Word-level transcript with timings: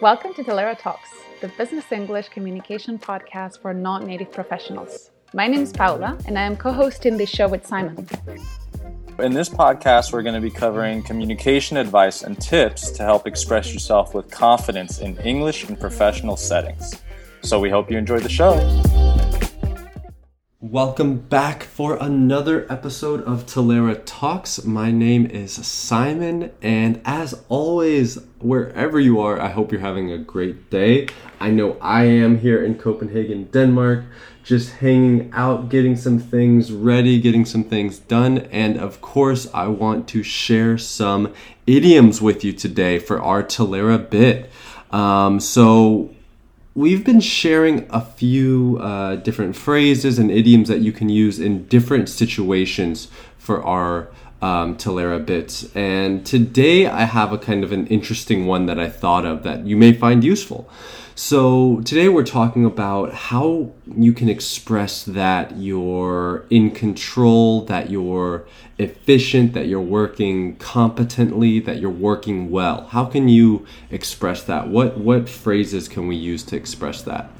Welcome 0.00 0.34
to 0.34 0.42
Talaera 0.42 0.76
Talks, 0.76 1.10
the 1.40 1.46
business 1.48 1.92
English 1.92 2.28
communication 2.28 2.98
podcast 2.98 3.62
for 3.62 3.72
non 3.72 4.04
native 4.04 4.32
professionals. 4.32 5.10
My 5.32 5.46
name 5.46 5.62
is 5.62 5.72
Paula, 5.72 6.18
and 6.26 6.36
I 6.36 6.42
am 6.42 6.56
co 6.56 6.72
hosting 6.72 7.16
this 7.16 7.30
show 7.30 7.46
with 7.46 7.64
Simon. 7.64 8.08
In 9.20 9.32
this 9.32 9.48
podcast, 9.48 10.12
we're 10.12 10.22
going 10.22 10.34
to 10.34 10.40
be 10.40 10.50
covering 10.50 11.02
communication 11.04 11.76
advice 11.76 12.24
and 12.24 12.40
tips 12.40 12.90
to 12.90 13.04
help 13.04 13.28
express 13.28 13.72
yourself 13.72 14.14
with 14.14 14.28
confidence 14.30 14.98
in 14.98 15.16
English 15.18 15.68
in 15.68 15.76
professional 15.76 16.36
settings. 16.36 17.00
So 17.42 17.60
we 17.60 17.70
hope 17.70 17.88
you 17.88 17.96
enjoy 17.96 18.18
the 18.18 18.28
show. 18.28 18.54
Welcome 20.70 21.18
back 21.18 21.62
for 21.62 21.98
another 22.02 22.66
episode 22.72 23.22
of 23.24 23.44
Talaera 23.44 24.00
Talks. 24.06 24.64
My 24.64 24.90
name 24.90 25.26
is 25.26 25.52
Simon, 25.52 26.52
and 26.62 27.02
as 27.04 27.44
always, 27.50 28.14
wherever 28.38 28.98
you 28.98 29.20
are, 29.20 29.38
I 29.38 29.50
hope 29.50 29.70
you're 29.70 29.82
having 29.82 30.10
a 30.10 30.16
great 30.16 30.70
day. 30.70 31.08
I 31.38 31.50
know 31.50 31.76
I 31.82 32.04
am 32.04 32.38
here 32.38 32.64
in 32.64 32.78
Copenhagen, 32.78 33.50
Denmark, 33.52 34.06
just 34.42 34.76
hanging 34.76 35.30
out, 35.34 35.68
getting 35.68 35.96
some 35.96 36.18
things 36.18 36.72
ready, 36.72 37.20
getting 37.20 37.44
some 37.44 37.64
things 37.64 37.98
done, 37.98 38.38
and 38.50 38.78
of 38.78 39.02
course, 39.02 39.46
I 39.52 39.66
want 39.66 40.08
to 40.08 40.22
share 40.22 40.78
some 40.78 41.34
idioms 41.66 42.22
with 42.22 42.42
you 42.42 42.54
today 42.54 42.98
for 42.98 43.20
our 43.20 43.42
Talaera 43.42 44.08
bit. 44.08 44.50
Um, 44.90 45.40
so, 45.40 46.13
we've 46.74 47.04
been 47.04 47.20
sharing 47.20 47.86
a 47.90 48.00
few 48.00 48.78
uh, 48.80 49.16
different 49.16 49.54
phrases 49.54 50.18
and 50.18 50.30
idioms 50.30 50.68
that 50.68 50.80
you 50.80 50.92
can 50.92 51.08
use 51.08 51.38
in 51.38 51.66
different 51.66 52.08
situations 52.08 53.08
for 53.38 53.62
our 53.62 54.08
um, 54.42 54.76
bits. 55.24 55.74
And 55.74 56.26
today 56.26 56.86
I 56.86 57.04
have 57.04 57.32
a 57.32 57.38
kind 57.38 57.64
of 57.64 57.72
an 57.72 57.86
interesting 57.86 58.46
one 58.46 58.66
that 58.66 58.78
I 58.78 58.88
thought 58.88 59.24
of 59.24 59.42
that 59.44 59.66
you 59.66 59.76
may 59.76 59.92
find 59.92 60.24
useful. 60.24 60.68
So, 61.16 61.80
today 61.82 62.08
we're 62.08 62.24
talking 62.24 62.64
about 62.64 63.14
how 63.14 63.70
you 63.86 64.12
can 64.12 64.28
express 64.28 65.04
that 65.04 65.56
you're 65.56 66.44
in 66.50 66.72
control, 66.72 67.64
that 67.66 67.88
you're 67.88 68.48
efficient, 68.78 69.52
that 69.52 69.68
you're 69.68 69.80
working 69.80 70.56
competently, 70.56 71.60
that 71.60 71.78
you're 71.78 71.88
working 71.88 72.50
well. 72.50 72.88
How 72.88 73.04
can 73.04 73.28
you 73.28 73.64
express 73.92 74.42
that? 74.42 74.66
What 74.66 74.98
what 74.98 75.28
phrases 75.28 75.86
can 75.86 76.08
we 76.08 76.16
use 76.16 76.42
to 76.46 76.56
express 76.56 77.02
that? 77.02 77.30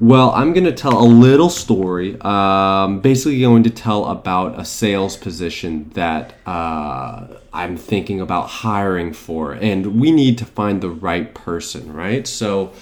Well, 0.00 0.30
I'm 0.30 0.52
going 0.52 0.64
to 0.64 0.72
tell 0.72 0.96
a 0.96 1.02
little 1.02 1.50
story. 1.50 2.20
Um, 2.20 3.00
basically, 3.00 3.40
going 3.40 3.64
to 3.64 3.70
tell 3.70 4.04
about 4.04 4.58
a 4.58 4.64
sales 4.64 5.16
position 5.16 5.90
that 5.94 6.34
uh, 6.46 7.26
I'm 7.52 7.76
thinking 7.76 8.20
about 8.20 8.48
hiring 8.48 9.12
for, 9.12 9.52
and 9.52 9.98
we 10.00 10.12
need 10.12 10.38
to 10.38 10.44
find 10.44 10.80
the 10.80 10.90
right 10.90 11.34
person, 11.34 11.92
right? 11.92 12.28
So, 12.28 12.72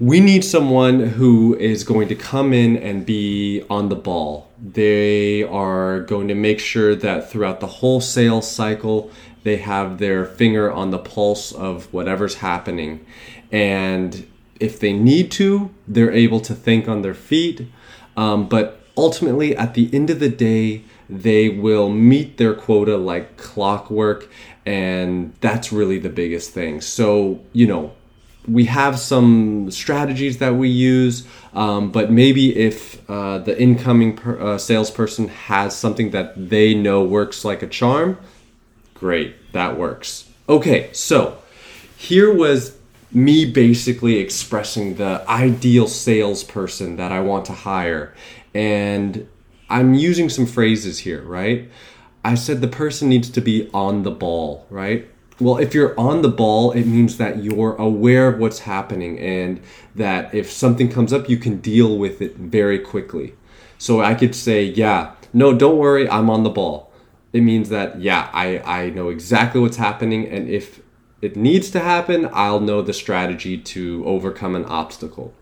we 0.00 0.18
need 0.18 0.44
someone 0.44 0.98
who 0.98 1.54
is 1.54 1.84
going 1.84 2.08
to 2.08 2.16
come 2.16 2.52
in 2.52 2.76
and 2.78 3.06
be 3.06 3.62
on 3.70 3.88
the 3.88 3.94
ball. 3.94 4.50
They 4.60 5.44
are 5.44 6.00
going 6.00 6.26
to 6.26 6.34
make 6.34 6.58
sure 6.58 6.96
that 6.96 7.30
throughout 7.30 7.60
the 7.60 7.68
whole 7.68 8.00
sales 8.00 8.50
cycle, 8.50 9.12
they 9.44 9.58
have 9.58 9.98
their 9.98 10.24
finger 10.24 10.72
on 10.72 10.90
the 10.90 10.98
pulse 10.98 11.52
of 11.52 11.92
whatever's 11.92 12.36
happening. 12.36 13.06
And 13.52 14.26
if 14.60 14.78
they 14.78 14.92
need 14.92 15.30
to, 15.32 15.70
they're 15.86 16.12
able 16.12 16.40
to 16.40 16.54
think 16.54 16.88
on 16.88 17.02
their 17.02 17.14
feet. 17.14 17.66
Um, 18.16 18.48
but 18.48 18.80
ultimately, 18.96 19.56
at 19.56 19.74
the 19.74 19.90
end 19.92 20.10
of 20.10 20.20
the 20.20 20.28
day, 20.28 20.84
they 21.08 21.48
will 21.48 21.90
meet 21.90 22.36
their 22.36 22.54
quota 22.54 22.96
like 22.96 23.36
clockwork. 23.36 24.28
And 24.64 25.34
that's 25.40 25.72
really 25.72 25.98
the 25.98 26.08
biggest 26.08 26.52
thing. 26.52 26.80
So, 26.80 27.40
you 27.52 27.66
know, 27.66 27.92
we 28.46 28.66
have 28.66 28.98
some 28.98 29.70
strategies 29.70 30.38
that 30.38 30.54
we 30.54 30.68
use, 30.68 31.26
um, 31.54 31.90
but 31.90 32.10
maybe 32.10 32.56
if 32.56 33.08
uh, 33.08 33.38
the 33.38 33.60
incoming 33.60 34.16
per, 34.16 34.38
uh, 34.40 34.58
salesperson 34.58 35.28
has 35.28 35.76
something 35.76 36.10
that 36.10 36.50
they 36.50 36.74
know 36.74 37.02
works 37.02 37.44
like 37.44 37.62
a 37.62 37.66
charm, 37.66 38.18
great, 38.92 39.52
that 39.52 39.78
works. 39.78 40.28
Okay, 40.48 40.90
so 40.92 41.38
here 41.96 42.32
was 42.32 42.76
me 43.14 43.44
basically 43.44 44.18
expressing 44.18 44.96
the 44.96 45.24
ideal 45.28 45.86
salesperson 45.86 46.96
that 46.96 47.12
I 47.12 47.20
want 47.20 47.44
to 47.46 47.52
hire. 47.52 48.12
And 48.52 49.28
I'm 49.70 49.94
using 49.94 50.28
some 50.28 50.46
phrases 50.46 51.00
here, 51.00 51.22
right? 51.22 51.70
I 52.24 52.34
said 52.34 52.60
the 52.60 52.68
person 52.68 53.08
needs 53.08 53.30
to 53.30 53.40
be 53.40 53.70
on 53.72 54.02
the 54.02 54.10
ball, 54.10 54.66
right? 54.68 55.08
Well, 55.40 55.58
if 55.58 55.74
you're 55.74 55.98
on 55.98 56.22
the 56.22 56.28
ball, 56.28 56.72
it 56.72 56.86
means 56.86 57.16
that 57.18 57.42
you're 57.42 57.74
aware 57.76 58.28
of 58.28 58.38
what's 58.38 58.60
happening 58.60 59.18
and 59.18 59.60
that 59.94 60.34
if 60.34 60.50
something 60.50 60.88
comes 60.90 61.12
up, 61.12 61.28
you 61.28 61.36
can 61.36 61.58
deal 61.58 61.98
with 61.98 62.22
it 62.22 62.36
very 62.36 62.78
quickly. 62.78 63.34
So 63.78 64.00
I 64.00 64.14
could 64.14 64.34
say, 64.34 64.64
yeah, 64.64 65.14
no, 65.32 65.52
don't 65.52 65.78
worry, 65.78 66.08
I'm 66.08 66.30
on 66.30 66.44
the 66.44 66.50
ball. 66.50 66.92
It 67.32 67.42
means 67.42 67.68
that, 67.70 68.00
yeah, 68.00 68.30
I, 68.32 68.58
I 68.60 68.90
know 68.90 69.08
exactly 69.08 69.60
what's 69.60 69.76
happening. 69.76 70.26
And 70.28 70.48
if 70.48 70.80
it 71.24 71.36
needs 71.36 71.70
to 71.70 71.80
happen, 71.80 72.28
I'll 72.32 72.60
know 72.60 72.82
the 72.82 72.92
strategy 72.92 73.56
to 73.58 74.04
overcome 74.06 74.54
an 74.54 74.64
obstacle. 74.66 75.32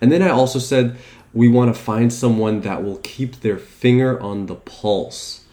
And 0.00 0.10
then 0.10 0.22
I 0.22 0.30
also 0.30 0.58
said 0.58 0.96
we 1.34 1.48
want 1.48 1.74
to 1.74 1.80
find 1.80 2.12
someone 2.12 2.62
that 2.62 2.82
will 2.82 2.98
keep 2.98 3.40
their 3.40 3.58
finger 3.58 4.20
on 4.20 4.46
the 4.46 4.54
pulse. 4.54 5.44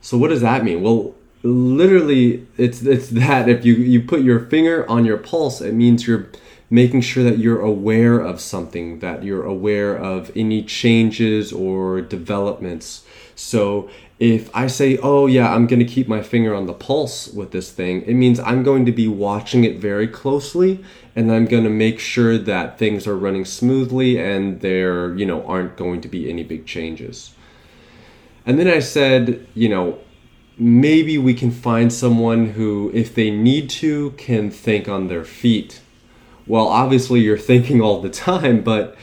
So 0.00 0.16
what 0.16 0.28
does 0.28 0.40
that 0.40 0.64
mean? 0.64 0.82
Well, 0.82 1.14
literally 1.42 2.46
it's 2.56 2.82
it's 2.82 3.10
that 3.10 3.48
if 3.48 3.64
you 3.64 3.74
you 3.74 4.00
put 4.00 4.22
your 4.22 4.40
finger 4.40 4.88
on 4.88 5.04
your 5.04 5.18
pulse, 5.18 5.60
it 5.60 5.74
means 5.74 6.06
you're 6.06 6.28
making 6.70 7.02
sure 7.02 7.24
that 7.24 7.38
you're 7.38 7.60
aware 7.60 8.18
of 8.18 8.40
something, 8.40 8.98
that 9.00 9.24
you're 9.24 9.44
aware 9.44 9.96
of 9.96 10.30
any 10.34 10.62
changes 10.62 11.52
or 11.52 12.00
developments. 12.00 13.04
So 13.34 13.88
if 14.18 14.54
I 14.54 14.66
say, 14.66 14.98
oh 14.98 15.26
yeah, 15.26 15.54
I'm 15.54 15.66
going 15.66 15.78
to 15.78 15.84
keep 15.84 16.08
my 16.08 16.22
finger 16.22 16.54
on 16.54 16.66
the 16.66 16.72
pulse 16.72 17.28
with 17.28 17.52
this 17.52 17.70
thing, 17.70 18.02
it 18.02 18.14
means 18.14 18.40
I'm 18.40 18.62
going 18.62 18.84
to 18.86 18.92
be 18.92 19.06
watching 19.06 19.64
it 19.64 19.78
very 19.78 20.08
closely 20.08 20.84
and 21.14 21.30
I'm 21.32 21.46
going 21.46 21.64
to 21.64 21.70
make 21.70 22.00
sure 22.00 22.36
that 22.36 22.78
things 22.78 23.06
are 23.06 23.16
running 23.16 23.44
smoothly 23.44 24.18
and 24.18 24.60
there, 24.60 25.14
you 25.16 25.24
know, 25.24 25.46
aren't 25.46 25.76
going 25.76 26.00
to 26.00 26.08
be 26.08 26.28
any 26.28 26.42
big 26.42 26.66
changes. 26.66 27.34
And 28.44 28.58
then 28.58 28.66
I 28.66 28.80
said, 28.80 29.46
you 29.54 29.68
know, 29.68 29.98
maybe 30.58 31.18
we 31.18 31.34
can 31.34 31.50
find 31.50 31.92
someone 31.92 32.50
who, 32.50 32.90
if 32.94 33.14
they 33.14 33.30
need 33.30 33.70
to, 33.70 34.12
can 34.12 34.50
think 34.50 34.88
on 34.88 35.08
their 35.08 35.24
feet. 35.24 35.80
Well, 36.46 36.66
obviously, 36.66 37.20
you're 37.20 37.38
thinking 37.38 37.80
all 37.80 38.00
the 38.00 38.10
time, 38.10 38.62
but 38.62 38.96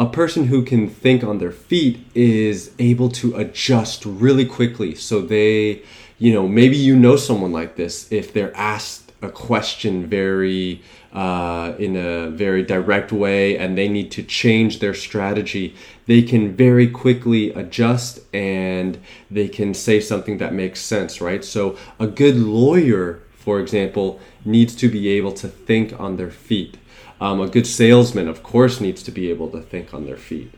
a 0.00 0.06
person 0.06 0.46
who 0.46 0.62
can 0.62 0.88
think 0.88 1.22
on 1.22 1.36
their 1.36 1.52
feet 1.52 2.00
is 2.14 2.70
able 2.78 3.10
to 3.10 3.36
adjust 3.36 4.06
really 4.06 4.46
quickly. 4.46 4.94
So 4.94 5.20
they, 5.20 5.82
you 6.18 6.32
know, 6.32 6.48
maybe 6.48 6.76
you 6.78 6.96
know 6.96 7.16
someone 7.16 7.52
like 7.52 7.76
this. 7.76 8.10
If 8.10 8.32
they're 8.32 8.56
asked 8.56 9.12
a 9.20 9.28
question 9.28 10.06
very, 10.06 10.80
uh, 11.12 11.74
in 11.78 11.96
a 11.96 12.30
very 12.30 12.62
direct 12.62 13.12
way 13.12 13.58
and 13.58 13.76
they 13.76 13.88
need 13.88 14.10
to 14.12 14.22
change 14.22 14.78
their 14.78 14.94
strategy, 14.94 15.74
they 16.06 16.22
can 16.22 16.56
very 16.56 16.88
quickly 16.88 17.52
adjust 17.52 18.20
and 18.34 18.98
they 19.30 19.48
can 19.48 19.74
say 19.74 20.00
something 20.00 20.38
that 20.38 20.54
makes 20.54 20.80
sense, 20.80 21.20
right? 21.20 21.44
So 21.44 21.76
a 21.98 22.06
good 22.06 22.36
lawyer, 22.36 23.20
for 23.32 23.60
example, 23.60 24.18
needs 24.46 24.74
to 24.76 24.88
be 24.88 25.08
able 25.08 25.32
to 25.32 25.46
think 25.46 26.00
on 26.00 26.16
their 26.16 26.30
feet. 26.30 26.78
Um, 27.20 27.40
a 27.40 27.48
good 27.48 27.66
salesman, 27.66 28.28
of 28.28 28.42
course, 28.42 28.80
needs 28.80 29.02
to 29.02 29.10
be 29.10 29.30
able 29.30 29.48
to 29.50 29.60
think 29.60 29.92
on 29.92 30.06
their 30.06 30.16
feet. 30.16 30.52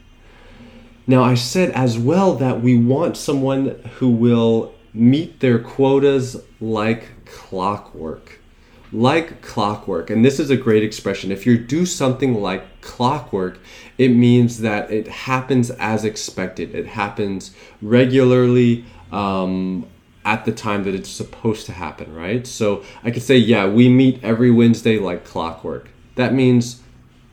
Now, 1.06 1.25
I 1.25 1.34
said 1.34 1.71
as 1.71 1.99
well 1.99 2.34
that 2.37 2.61
we 2.61 2.78
want 2.78 3.17
someone 3.17 3.81
who 3.99 4.09
will 4.09 4.73
meet 4.95 5.41
their 5.41 5.59
quotas 5.59 6.37
like 6.61 7.25
clockwork. 7.25 8.38
Like 8.93 9.43
clockwork. 9.43 10.11
And 10.11 10.25
this 10.25 10.38
is 10.38 10.50
a 10.50 10.56
great 10.56 10.85
expression. 10.85 11.32
If 11.32 11.47
you 11.47 11.59
do 11.59 11.85
something 11.87 12.41
like 12.41 12.82
clockwork, 12.82 13.58
it 13.99 14.08
means 14.08 14.61
that 14.61 14.91
it 14.91 15.08
happens 15.08 15.70
as 15.73 16.05
expected, 16.05 16.75
it 16.75 16.87
happens 16.87 17.55
regularly. 17.81 18.85
Um, 19.11 19.87
at 20.25 20.44
the 20.44 20.53
time 20.53 20.85
that 20.85 20.94
it's 20.94 21.08
supposed 21.08 21.67
to 21.67 21.73
happen, 21.73 22.15
right? 22.15 22.47
So 22.47 22.85
I 23.03 23.11
could 23.11 23.25
say, 23.25 23.37
yeah, 23.37 23.67
we 23.67 23.88
meet 23.88 24.23
every 24.23 24.53
Wednesday 24.53 24.99
like 24.99 25.25
clockwork. 25.25 25.88
That 26.14 26.35
means 26.35 26.82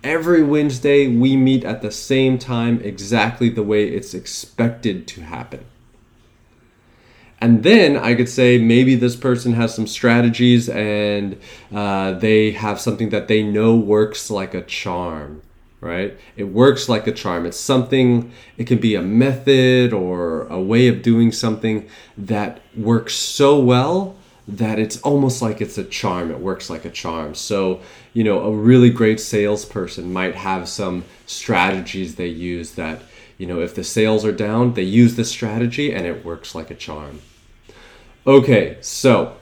every 0.03 0.43
Wednesday 0.43 1.07
we 1.07 1.35
meet 1.35 1.63
at 1.63 1.81
the 1.81 1.91
same 1.91 2.37
time, 2.37 2.79
exactly 2.81 3.49
the 3.49 3.63
way 3.63 3.87
it's 3.87 4.13
expected 4.13 5.07
to 5.07 5.21
happen. 5.21 5.65
And 7.41 7.63
then 7.63 7.95
I 7.95 8.15
could 8.15 8.27
say 8.27 8.57
maybe 8.57 8.95
this 8.95 9.15
person 9.15 9.53
has 9.53 9.73
some 9.73 9.87
strategies 9.87 10.67
and 10.67 11.39
uh, 11.73 12.11
they 12.13 12.51
have 12.51 12.81
something 12.81 13.09
that 13.09 13.29
they 13.29 13.43
know 13.43 13.75
works 13.77 14.29
like 14.29 14.53
a 14.53 14.61
charm, 14.61 15.41
right? 15.79 16.17
It 16.35 16.45
works 16.45 16.89
like 16.89 17.07
a 17.07 17.13
charm. 17.13 17.45
It's 17.45 17.59
something, 17.59 18.33
it 18.57 18.67
can 18.67 18.79
be 18.79 18.95
a 18.95 19.01
method 19.01 19.93
or 19.93 20.47
a 20.47 20.59
way 20.59 20.89
of 20.89 21.01
doing 21.01 21.31
something 21.31 21.87
that 22.17 22.61
works 22.75 23.13
so 23.13 23.57
well 23.57 24.17
that 24.57 24.79
it's 24.79 24.99
almost 25.01 25.41
like 25.41 25.61
it's 25.61 25.77
a 25.77 25.83
charm. 25.83 26.31
It 26.31 26.39
works 26.39 26.69
like 26.69 26.83
a 26.83 26.89
charm. 26.89 27.35
So, 27.35 27.81
you 28.13 28.23
know, 28.23 28.41
a 28.41 28.51
really 28.51 28.89
great 28.89 29.19
salesperson 29.19 30.11
might 30.11 30.35
have 30.35 30.67
some 30.67 31.05
strategies 31.25 32.15
they 32.15 32.27
use 32.27 32.71
that, 32.71 33.01
you 33.37 33.45
know, 33.45 33.61
if 33.61 33.75
the 33.75 33.83
sales 33.83 34.25
are 34.25 34.31
down, 34.31 34.73
they 34.73 34.83
use 34.83 35.15
this 35.15 35.29
strategy 35.29 35.93
and 35.93 36.05
it 36.05 36.25
works 36.25 36.55
like 36.55 36.71
a 36.71 36.75
charm. 36.75 37.21
Okay, 38.25 38.77
so 38.81 39.37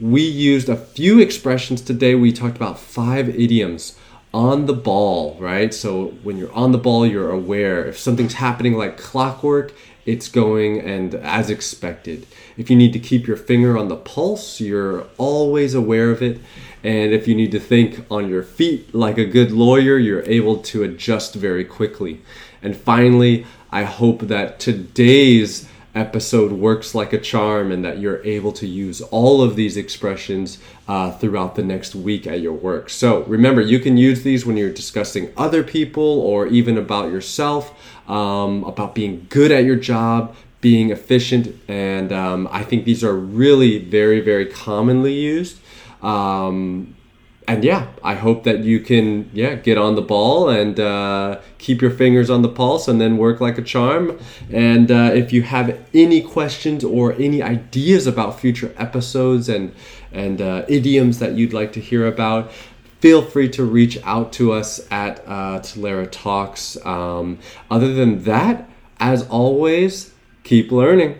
we 0.00 0.22
used 0.22 0.68
a 0.68 0.76
few 0.76 1.20
expressions 1.20 1.80
today. 1.80 2.14
We 2.14 2.32
talked 2.32 2.56
about 2.56 2.78
five 2.78 3.28
idioms 3.28 3.98
on 4.34 4.66
the 4.66 4.72
ball, 4.72 5.36
right? 5.38 5.72
So 5.74 6.06
when 6.22 6.36
you're 6.36 6.52
on 6.52 6.72
the 6.72 6.78
ball, 6.78 7.06
you're 7.06 7.30
aware. 7.30 7.84
If 7.84 7.98
something's 7.98 8.34
happening 8.34 8.74
like 8.74 8.96
clockwork, 8.96 9.74
it's 10.04 10.28
going 10.28 10.80
and 10.80 11.14
as 11.14 11.50
expected. 11.50 12.26
If 12.56 12.70
you 12.70 12.76
need 12.76 12.92
to 12.94 12.98
keep 12.98 13.26
your 13.26 13.36
finger 13.36 13.78
on 13.78 13.88
the 13.88 13.96
pulse, 13.96 14.60
you're 14.60 15.06
always 15.16 15.74
aware 15.74 16.10
of 16.10 16.22
it. 16.22 16.40
And 16.82 17.12
if 17.12 17.28
you 17.28 17.34
need 17.34 17.52
to 17.52 17.60
think 17.60 18.04
on 18.10 18.28
your 18.28 18.42
feet 18.42 18.94
like 18.94 19.18
a 19.18 19.24
good 19.24 19.52
lawyer, 19.52 19.98
you're 19.98 20.24
able 20.24 20.58
to 20.58 20.82
adjust 20.82 21.34
very 21.34 21.64
quickly. 21.64 22.20
And 22.62 22.76
finally, 22.76 23.46
I 23.70 23.84
hope 23.84 24.22
that 24.22 24.58
today's 24.58 25.68
episode 25.94 26.52
works 26.52 26.94
like 26.94 27.12
a 27.12 27.18
charm 27.18 27.70
and 27.70 27.84
that 27.84 27.98
you're 27.98 28.24
able 28.24 28.52
to 28.52 28.66
use 28.66 29.00
all 29.02 29.42
of 29.42 29.56
these 29.56 29.76
expressions 29.76 30.58
uh, 30.88 31.10
throughout 31.12 31.54
the 31.54 31.62
next 31.62 31.94
week 31.94 32.26
at 32.26 32.40
your 32.40 32.52
work. 32.52 32.88
So 32.88 33.22
remember, 33.24 33.60
you 33.60 33.78
can 33.78 33.96
use 33.96 34.22
these 34.22 34.46
when 34.46 34.56
you're 34.56 34.72
discussing 34.72 35.32
other 35.36 35.62
people 35.62 36.02
or 36.02 36.46
even 36.46 36.78
about 36.78 37.10
yourself, 37.10 37.74
um, 38.08 38.64
about 38.64 38.94
being 38.94 39.26
good 39.28 39.52
at 39.52 39.64
your 39.64 39.76
job, 39.76 40.34
being 40.60 40.90
efficient. 40.90 41.54
And 41.68 42.12
um, 42.12 42.48
I 42.50 42.62
think 42.62 42.84
these 42.84 43.04
are 43.04 43.14
really 43.14 43.78
very, 43.78 44.20
very 44.20 44.46
commonly 44.46 45.14
used. 45.14 45.58
Um, 46.02 46.96
and 47.48 47.64
yeah, 47.64 47.88
I 48.04 48.14
hope 48.14 48.44
that 48.44 48.60
you 48.60 48.80
can 48.80 49.30
yeah 49.32 49.54
get 49.54 49.76
on 49.76 49.94
the 49.94 50.02
ball 50.02 50.48
and 50.48 50.78
uh, 50.78 51.40
keep 51.58 51.82
your 51.82 51.90
fingers 51.90 52.30
on 52.30 52.42
the 52.42 52.48
pulse 52.48 52.88
and 52.88 53.00
then 53.00 53.16
work 53.16 53.40
like 53.40 53.58
a 53.58 53.62
charm. 53.62 54.18
And 54.50 54.90
uh, 54.90 55.10
if 55.14 55.32
you 55.32 55.42
have 55.42 55.78
any 55.92 56.20
questions 56.20 56.84
or 56.84 57.12
any 57.14 57.42
ideas 57.42 58.06
about 58.06 58.38
future 58.38 58.74
episodes 58.78 59.48
and 59.48 59.74
and 60.12 60.40
uh, 60.40 60.64
idioms 60.68 61.18
that 61.18 61.32
you'd 61.32 61.52
like 61.52 61.72
to 61.72 61.80
hear 61.80 62.06
about, 62.06 62.52
feel 63.00 63.22
free 63.22 63.48
to 63.50 63.64
reach 63.64 63.98
out 64.04 64.32
to 64.34 64.52
us 64.52 64.86
at 64.90 65.20
uh, 65.26 65.58
Talaera 65.60 66.08
Talks. 66.10 66.76
Um, 66.86 67.38
other 67.70 67.92
than 67.92 68.22
that, 68.24 68.68
as 69.00 69.26
always, 69.28 70.12
keep 70.44 70.70
learning. 70.70 71.18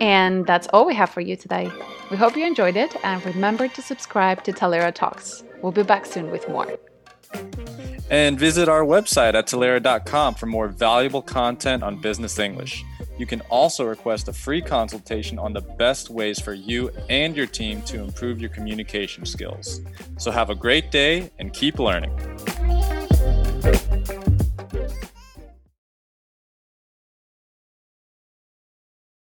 And 0.00 0.46
that's 0.46 0.68
all 0.68 0.86
we 0.86 0.94
have 0.94 1.10
for 1.10 1.20
you 1.20 1.34
today. 1.34 1.72
We 2.10 2.16
hope 2.16 2.36
you 2.36 2.46
enjoyed 2.46 2.76
it 2.76 2.96
and 3.04 3.24
remember 3.26 3.68
to 3.68 3.82
subscribe 3.82 4.42
to 4.44 4.52
Talaera 4.52 4.94
Talks. 4.94 5.44
We'll 5.60 5.72
be 5.72 5.82
back 5.82 6.06
soon 6.06 6.30
with 6.30 6.48
more. 6.48 6.78
And 8.10 8.38
visit 8.38 8.66
our 8.66 8.82
website 8.82 9.34
at 9.34 9.46
Talaera.com 9.46 10.34
for 10.34 10.46
more 10.46 10.68
valuable 10.68 11.20
content 11.20 11.82
on 11.82 12.00
business 12.00 12.38
English. 12.38 12.82
You 13.18 13.26
can 13.26 13.42
also 13.50 13.84
request 13.84 14.28
a 14.28 14.32
free 14.32 14.62
consultation 14.62 15.38
on 15.38 15.52
the 15.52 15.60
best 15.60 16.08
ways 16.08 16.40
for 16.40 16.54
you 16.54 16.90
and 17.10 17.36
your 17.36 17.46
team 17.46 17.82
to 17.82 18.00
improve 18.00 18.40
your 18.40 18.50
communication 18.50 19.26
skills. 19.26 19.82
So 20.18 20.30
have 20.30 20.48
a 20.48 20.54
great 20.54 20.90
day 20.90 21.30
and 21.38 21.52
keep 21.52 21.78
learning. 21.78 22.12